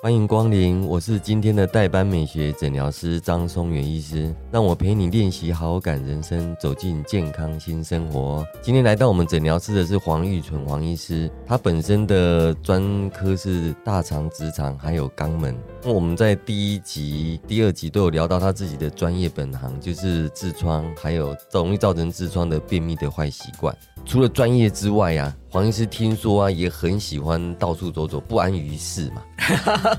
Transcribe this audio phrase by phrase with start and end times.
[0.00, 8.46] 欢迎光临，我是今天的代班美学诊疗师张松元医师，让我陪你练习好感人生，走进健康新生活。
[8.62, 15.56] 今天来到我们诊疗室的是黄玉纯黄医师，他本身的专科是大肠、直肠还有肛门。
[15.84, 23.76] 我们在第一集、第二集都有聊到他自己的专业本行，就是痔疮，还有容易造成痔疮的便秘的坏习惯。
[24.08, 29.22] 除了专业之外啊，黄医师听说啊，也很喜欢到处走走，不安于世嘛。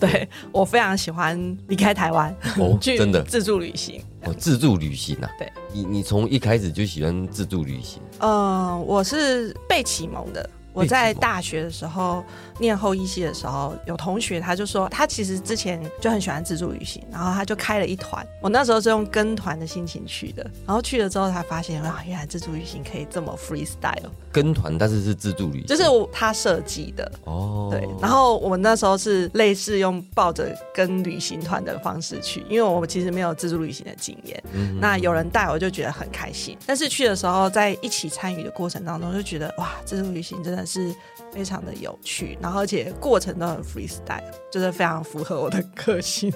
[0.00, 4.02] 对我非常喜欢离开台湾哦 去真的自助旅行。
[4.24, 5.30] 哦，自助旅行啊？
[5.38, 10.50] 对，你你从一开始就喜欢自助旅行，嗯，我是被启蒙的。
[10.72, 12.24] 我在大学的时候
[12.58, 18.24] 念后一系的时候，有同学他就说，他其实之前就很喜欢自助旅行，然后他就开了一团。
[18.40, 27.10] 我那时候是用跟团的心情去的，然后去了之后才发现哇，原来自助旅行可以这么 freestyle，跟团但是是自助旅行，就是我他设计的。
[27.24, 34.42] 哦，对，然后我们那时候是类似用抱着跟旅行团的方式去，因为我们其实没有自助旅行的经验。
[34.52, 40.94] 嗯那有人带我就觉得很开心，但是去的时候在一起参与的过程当中，就觉得哇，自助旅行真的是
[41.32, 46.32] 非常的有趣，然后而且过程都很 freestyle，就是非常符合我的个性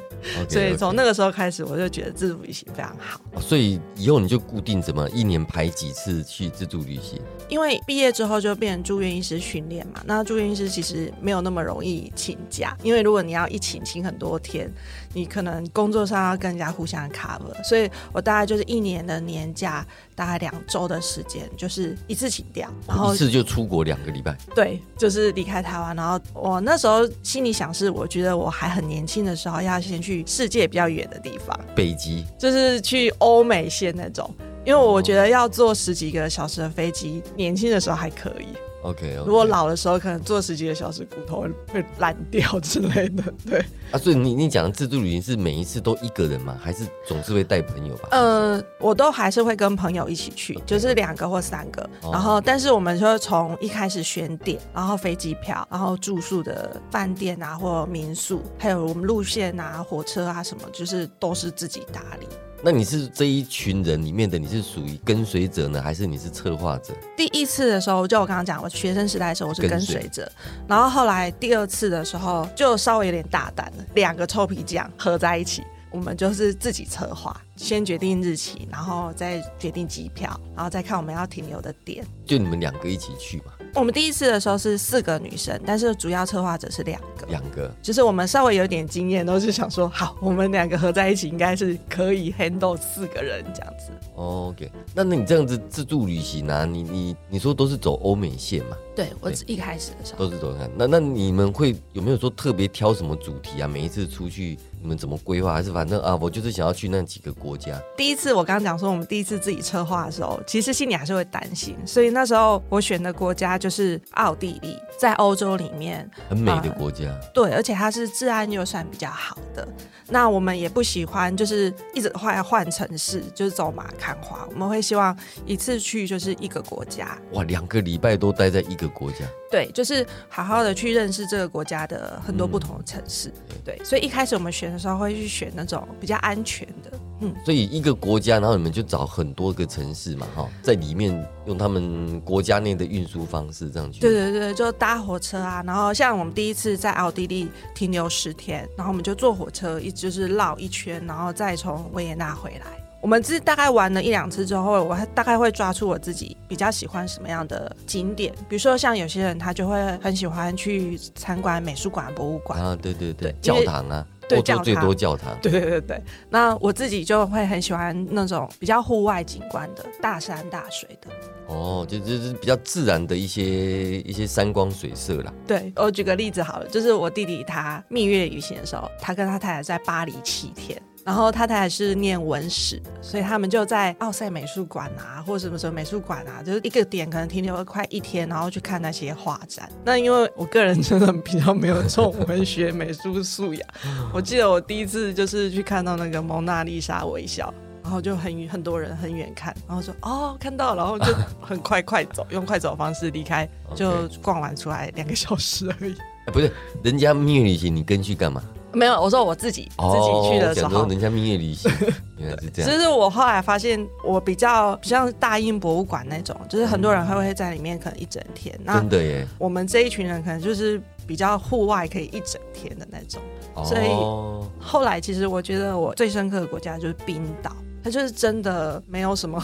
[0.48, 3.20] 所以从那个时候开始，我就觉得自助旅行非常好。
[3.34, 7.20] 哦所以以后你就固定怎么一年排几次去自助旅行？
[7.48, 14.70] 因为毕业之后就变成住院医师训练嘛，那住院医师其实没有那么容易请假，因为如果你要一请请很多天，
[15.12, 19.87] 你可能工作上要跟人家互相 cover，所以我大概就是一年的年假，
[20.23, 34.32] 大概两周的时间，就是一次请掉，然后一次就出国两个礼拜，对，就是离开台湾，然后我那时候心里想是，我觉得我还很年轻的时候，要先去世界比较远的地方，北极就是去欧美线那种。
[34.65, 38.47] 因为我觉得要坐十几个小时的飞机，年轻的时候还可以，
[38.82, 43.22] OK，, 如果老的时候可能坐十几个小时，骨头会会烂掉之类的。
[43.48, 46.59] 对，啊，所以你你讲的自助旅行是每一次都一个人吗？
[46.60, 48.09] 还是总是会带朋友吧？
[48.10, 51.82] 呃，我都还是会跟朋友一起去，就是两个或三个。
[52.03, 62.26] 哦然后，但是我们就会从一开始选点，然后飞机票，然后住宿的饭店啊，或民宿，还有我们路线啊、火车啊什么，就是都是自己打理。
[62.65, 66.95] 那你是这一群人里面的，你是属于跟随者呢，还是你是策划者？
[67.17, 70.31] 第一次的时候，就我刚刚讲，我学生时代的时候我是跟随者，
[70.69, 82.06] 然后后来第二次的时候就稍微有点大胆了，两个臭皮匠合在一起，我们就是自己策划，先决定日期，然后再决定机票，然后再看我们要停留的点。
[82.25, 83.53] 就你们两个一起去嘛？
[83.75, 87.27] 我们第一次的时候是四个女生，但是主要策划者是两个。
[87.28, 93.91] 两个就是我们稍微有点经验，都是想说，好，我们两个合在一起应该是可以 handle 四个人这样子。
[94.15, 98.77] 哦 OK，那那你这样子自助旅行啊，你你你说都是走欧美线嘛？
[98.94, 100.70] 对我对一开始的时候，都是走看。
[100.76, 103.69] 那那你们会有没有说特别挑什么主题啊？
[103.69, 105.53] 每一次出去你们怎么规划？
[105.53, 107.81] 还是反正啊，我就是想要去那几个国家。
[107.97, 119.66] 第一次我刚刚讲说，我们第一次自己策划的时候，其实心里还是会担心，所以那时候我选的国家就是奥地利，在欧洲里面，很美的国家，对，而且它是治安又算比较好的。
[120.08, 125.16] 那我们也不喜欢就是一直换换城市，就是走马看花，我们会希望
[125.47, 129.19] 一次去就是一个国家，哇，两个礼拜都待在一个国家，
[129.50, 133.32] 对，就是好好的去认识这个国家的很多不同的城市。
[133.65, 141.12] 对，所以一开始我们选的时候会去选那种比较安全的，嗯，所以一个国家，然后你们就找很多个城市嘛，哈，在里面
[141.47, 144.00] 用他们国家内的运输方式这样去。
[144.00, 152.66] 对对对，就搭火车啊，然后像我们第一次在奥地利停留十天，然后我们就坐火车一直就是绕一圈，然后再从维也纳回来。
[153.02, 162.62] 我们是大概玩了一两次之后，我还大概会抓出我自己比较喜欢什么样的景点，比如说像有些人他就会很喜欢去参观美术馆、博物馆。
[162.62, 165.37] 啊，对对对，对教堂啊，对欧洲最多教堂。
[165.43, 171.08] 对对对对，那我自己就会很喜欢那种比较户外景观的，大山大水的。
[171.48, 175.34] 哦，就就是比较自然的一些一些山光水色啦。
[175.44, 180.81] 对我举个例子好了，就是我弟弟他蜜月旅行的时候，他跟他太太在巴黎七天。
[181.04, 189.69] 然后他太太是念文史，所以他们就在奥赛美术馆啊，或者什么什么美术馆啊，就是一个点可能停留了快一天，然后去看那些画展。
[189.84, 193.69] 那因为我个人真的比较没有这种文学美术素养，
[194.14, 197.52] 我记得我第一次就是去看到那个蒙娜丽莎微笑，
[197.82, 205.96] 然后就很很多人很远看，然后说哦看到了，然后就很快快走，用快走的方式离开，就逛完出来两个小时而已。
[206.26, 206.48] 哎不是
[206.84, 208.40] 人家蜜月旅行，你跟去干嘛？
[208.72, 210.70] 没有，我说我自己、自己去的时候。
[210.70, 211.70] 讲说人家蜜月旅行，
[212.19, 212.70] 原来是这样。
[212.70, 218.58] 就是我后来发现，我比较比像大英博物馆那种，就是很多人还会在里面可能一整天。
[218.64, 223.20] 那真的耶，我们这一群人可能就是比较户外，可以一整天的那种。
[223.64, 227.52] 所以哦，后来其实我觉得我最深刻的国家就是冰岛，
[227.84, 229.42] 它就是真的没有什么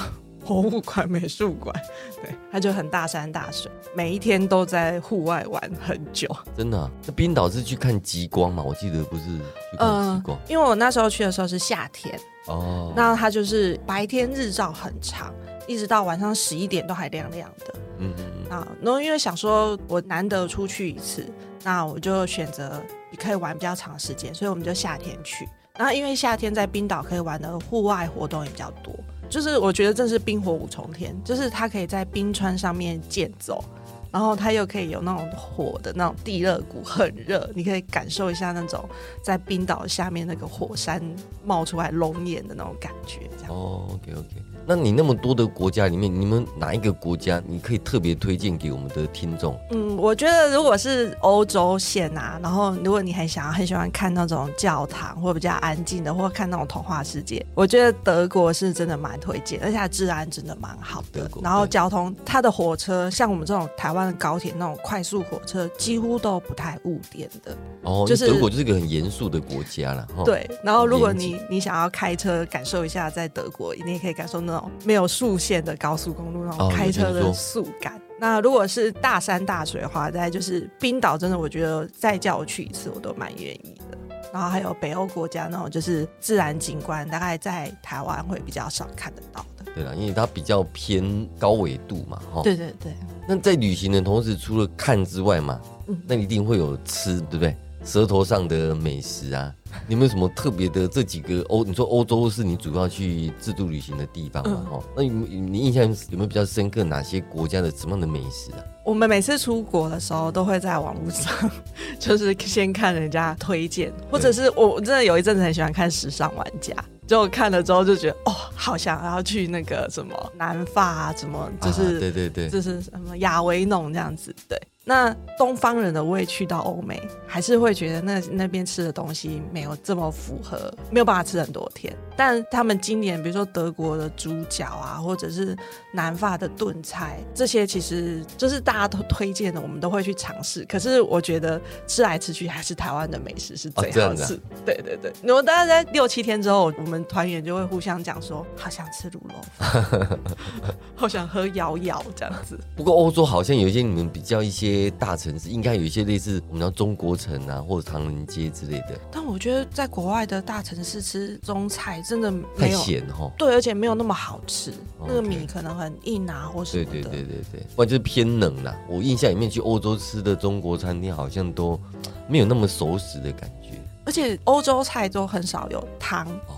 [0.49, 1.75] 博物馆、美术馆，
[2.25, 6.27] 对，它就很大山大水，每一天都在户外玩很久。
[6.57, 8.63] 真的啊、那冰岛是去看极光嘛？
[8.63, 12.91] 我记得不是去看极光、因为我那时候去的时候是夏天，哦。
[12.97, 15.35] 那它就是白天日照很长，
[15.67, 17.75] 一直到晚上十一点都还亮亮的。
[17.99, 21.27] 嗯嗯嗯，啊，然后因为想说我难得出去一次，
[21.63, 22.83] 那我就选择
[23.19, 25.47] 可以玩比较长时间，所以我们就夏天去。
[25.77, 28.93] 然后因为夏天在冰岛可以玩的户外活动也比较多，
[29.29, 33.63] 就是我觉得这是冰火五重天，就是他可以在冰川上面健走。
[34.11, 38.89] 然后它又可以有那种火的那种地热谷，很热，你可以感受一下那种
[39.23, 41.03] 在冰岛下面那个火山
[41.45, 43.53] 冒出来龙眼的那种感觉，这样。
[43.53, 44.43] 哦，OK OK。
[44.71, 49.59] 那你那么多的国家里面，你们哪一个国家你可以特别推荐给我们的听众？
[49.71, 61.31] 嗯，我觉得如果是欧洲线啊，然后如果你很想要很喜欢看那种教堂或比较安静的，或看那种童话世界，我觉得德国是真的蛮推荐，而且它治安真的蛮好的。
[61.43, 67.57] 然后交通，它的火车像我们这种台湾的高铁那种快速火车，几乎都不太误点的。
[67.83, 70.23] 哦，就是德国就是一个很严肃的国家了，哈。
[70.25, 78.01] 对，然后如果你你想要开车感受一下在德国，你也可以感受那种没有速线的高速公路那哦种开车的速感。
[78.21, 83.99] 那如果是大山大水的话，在就是冰岛，真的我觉得再叫我去一次，我都蛮愿意的。
[84.33, 89.58] 然后还有北欧国家那种就是自然景观，大概在台湾会比较少看得到的。
[89.79, 92.43] 对了，因为它比较偏高纬度嘛，哈。
[92.43, 92.93] 对对对，
[93.29, 97.57] 那在旅行的同时，除了看之外嘛，嗯那一定会有吃，对不对？
[97.85, 99.55] 舌头上的美食啊，
[99.87, 100.87] 你有没有什么特别的？
[100.89, 104.51] 这几个欧，你说欧洲是你主要去自助旅行的地方嘛？
[104.53, 108.59] 嗯哈、那你你印象有没有比较深刻哪些国家的什么样的美食啊？
[108.85, 111.33] 我们每次出国的时候，都会在网络上，
[112.01, 116.75] 就是先看人家推荐，或者是我我真的有一阵子很喜欢看《时尚玩家》，
[117.09, 124.33] 就看了之后就觉得哦，好想要去那个什么南法啊，什么就是、啊、对对对，就是什么亚维农这样子。
[124.47, 131.95] 对，那东方人的胃去到欧美，还是会觉得那那边吃的东西没有这么符合，没有办法吃很多天。
[132.17, 135.55] 但他们今年比如说德国的猪脚啊，或者是
[135.93, 140.65] 南法的炖菜，这些其实就是大家都推荐的，我们都会去尝试。
[140.65, 144.41] 可是我觉得吃来吃去还是台湾的美食是最好吃。
[144.65, 150.19] 对对对，然后大家在六七天之后，我们团员就会互相讲说，好想吃卤肉饭，
[150.97, 152.59] 好想喝摇摇这样子。
[152.75, 163.31] 不过欧洲好像有一些你们比较一些大城市，应该有一些类似我们叫中国城啊，或者唐人街之类的，但我觉得在国外的大城市吃中菜真的太咸哈。
[163.39, 164.73] 对，而且没有那么好吃，
[165.07, 166.91] 那个米可能很硬啊，或什么的。
[166.91, 168.77] 对对对对对，或者就是偏冷啦。
[168.89, 171.81] 我印象里面去欧洲吃的中国餐厅好像都
[172.29, 173.71] 没有那么熟食的感觉
[174.05, 176.57] 而且欧洲菜都很少有汤，哦，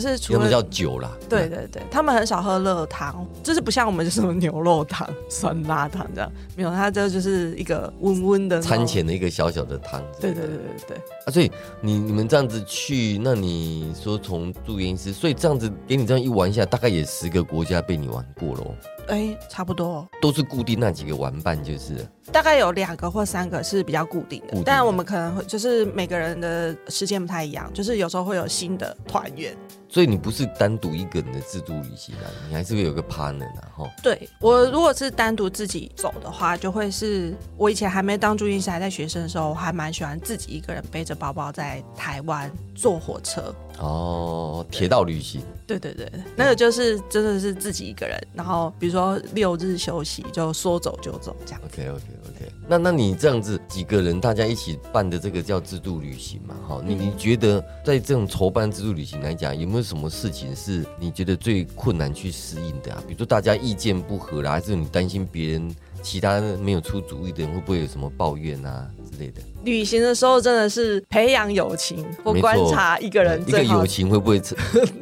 [0.00, 0.62] 就是除他们叫了。
[0.70, 1.10] 酒啦。
[1.28, 8.86] 对对对，他们很少喝热汤，就是不像我们什么牛肉汤、 酸辣汤这样，没有，它这就是一个温温的餐。
[8.86, 10.02] 前的一个小小的汤。
[10.20, 18.74] 对对对对对，啊，所以你你们这样子去，那你说从住院医师，所以这样子给你这样一玩一下，大概也十个国家被你玩过喽，
[19.08, 22.06] 哎，差不多，都是固定那几个玩伴就是。
[22.32, 29.56] 大概有两个或三个是比较固定的，固定的但我们可能会就是每个人的时间不太一样，就是有时候会有新的团员。
[29.88, 33.90] 所以你不是单独一个人的自助旅行啊，你还是会有个 partner 啊，哈。
[34.02, 43.54] 对我如果是单独自己走的话，就会是我以前还没当住院医师，还在学生的时候，我还蛮喜欢自己一个人背着包包在台湾坐火车。
[43.78, 51.60] 哦，铁道旅行，对对对，那个就是真的是自己一个人，然后比如说六日休息就说走就走这样。
[51.66, 56.54] OK OK OK，那那你这样子几个人大家一起办的这个叫自助旅行嘛？
[56.66, 63.02] 哈，你你觉得在这种筹办自助旅行来讲，有没有有什么事情是你觉得最困难去适应的啊？
[63.06, 69.40] 比如说大家意见不合啦，还是你担心别人其他没有出主意的人会不会有什么抱怨啊之之类的。
[69.64, 74.38] 旅行的时候真的是培养友情或观察一个人一个友情会不会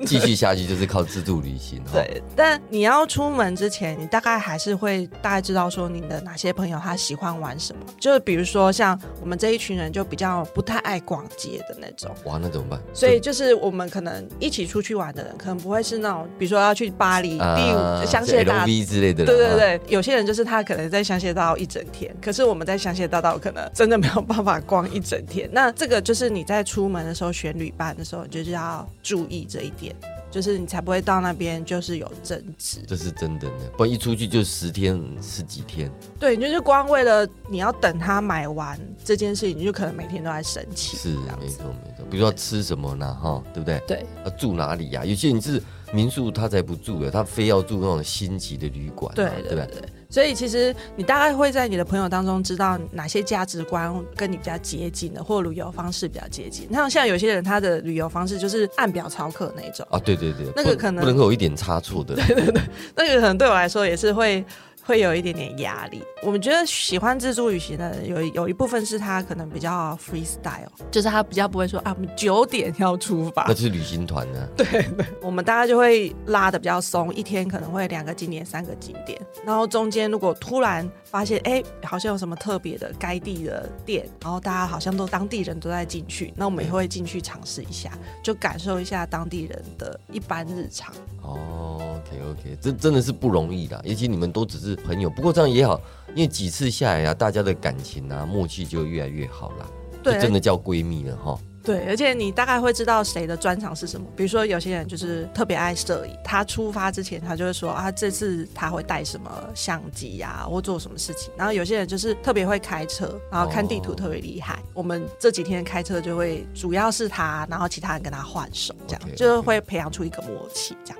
[0.06, 1.82] 继续下去，就是靠自助旅行。
[1.84, 7.82] 哈，对，但你要出门之前，你大概还是会大概知道说你的哪些朋友他喜欢玩什么。
[8.00, 12.80] 就是比如说像我们这一群人就比较不太爱逛街的那种，哇，那怎么办？
[12.94, 18.64] 所以就是我们可能一起出去玩的人，可能不会是那种比如说要去巴黎、第啊五香榭大。
[18.64, 25.50] 之类的，对对，对，有些人就是他可能在香榭大道一整天，可是我们在香榭大道可能真的没有办法逛一整天。
[25.52, 29.94] 那这个就是你在出门的时候选旅伴的时候，你就是要注意这一点，
[30.30, 32.78] 就是你才不会到那边就是有争执。
[32.86, 35.90] 这是真的呢，不然一出去就十天十几天。
[36.20, 40.96] 对，你就是光为了你要等他买完这件事情，你就可能每天都在生气。
[40.96, 41.08] 是
[41.40, 41.64] 没错。
[41.84, 43.12] 没错，比如说吃什么呢？
[43.20, 43.82] 哈，对不对？
[43.86, 45.60] 对要住哪里呀、有些人是
[45.92, 49.66] 民宿，他才不住的，他非要住那种星级的旅馆嘛，对对不对？
[49.66, 56.72] 对对，所以其实你大概会在你的朋友当中知道哪些价值观跟你比较接近的，或旅游方式比较接近。
[56.72, 62.62] 像像有些人他的旅游方式就是按表操课那种，啊，对对对，那个可能不能够有一点差错的，对对对
[62.94, 64.44] 那个可能对我来说也是会。
[64.84, 66.02] 会有一点点压力。
[66.22, 73.44] 我们觉得喜欢自助旅行的人，有有一部分是他可能比较 freestyle，就是他比较不会说啊，我们九点要出发。
[73.48, 74.48] 那，是旅行团呢。
[74.56, 74.86] 对、
[75.20, 87.90] 我们大概就会拉的比较松，一天可能会两个景点、三个景点，然后中间如果突然发现，哎，好像有什么特别的该地的店，然后大家好像都当地人都在进去，那我们也会进去尝试一下，
[88.22, 90.92] 就感受一下当地人的一般日常。
[91.22, 95.80] 哦，OK OK，这真的是不容易的，尤其你们都只是朋友，不过这样也好，
[96.14, 99.66] 因为几次下来啊，大家的感情啊默契就越来越好啦，
[100.02, 101.38] 就对真的叫闺蜜了哈。
[101.62, 104.06] 对，而且你大概会知道谁的专长是什么。
[104.14, 111.32] 比如说，有些人就是特别爱摄影，他出发之前他就会说啊，这次他会带什么相机呀、或做什么事情。
[111.38, 114.62] 然后有些人就是特别会开车，然后看地图哦特别厉害。
[114.74, 120.98] 我们这几天开车就会主要是他，然后其他人跟他换手，这样就是会培养出一个默契，这样。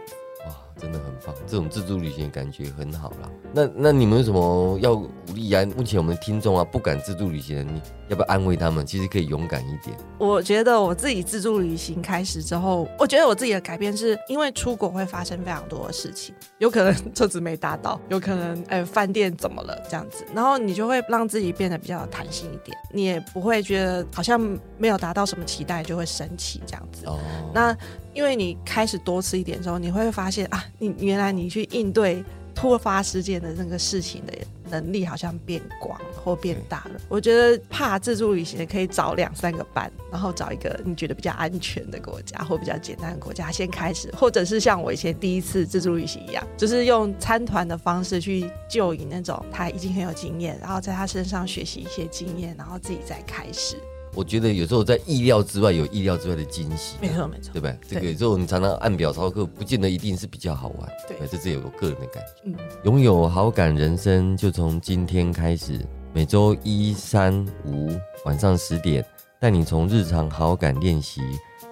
[0.76, 3.30] 真的很棒，这种自助旅行的感觉很好啦。
[3.52, 5.64] 那那你们有什么要鼓励啊？
[5.76, 8.84] 目前我们听众啊，不敢自助旅行的，你要不要安慰他们？
[8.86, 9.96] 其实可以勇敢一点。
[10.18, 24.40] 我觉得我自己自助旅行开始之后，我觉得我自己的改变是因为出国会发生非常多的事情，有可能车子没搭到，有可能哎饭店怎么了这样子，然后你就会让自己变得比较有弹性一点，你也不会觉得好像
[24.78, 27.06] 没有达到什么期待就会生气这样子。
[27.06, 27.18] 哦，
[27.54, 27.76] 那
[28.12, 34.32] 因为你开始多吃一点之后，你会发现啊，你原来你去应对突发事件的那个事情的
[34.70, 37.00] 能力好像变广或变大了。
[37.08, 53.76] 我觉得怕自助旅行的可以找两三个班，然后找一个你觉得比较安全的国家或比较简单的国家先开始，或者是像我以前第一次自助旅行一样，就是用参团的方式去就以那种他已经很有经验，然后在他身上学习一些经验，然后自己再开始。
[54.14, 57.78] 我觉得有时候在意料之外有意料之外的惊喜，没错没错对，不对？
[57.88, 60.88] 这个有时候你常常按表操课，不见得一定是比较好玩。
[61.08, 62.42] 对这是有我个人的感觉。
[62.44, 62.54] 嗯，
[62.84, 65.80] 拥有好感人生，就从今天开始。
[66.12, 67.90] 每周一、三、五
[68.24, 69.04] 晚上十点，
[69.40, 71.20] 带你从日常好感练习，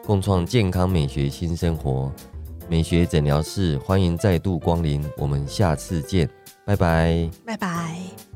[0.05, 2.13] 共创健康美学新生活。
[2.69, 6.29] 美学诊疗室欢迎再度光临，我们下次见，
[6.65, 7.31] 拜拜。
[7.47, 8.32] 拜拜。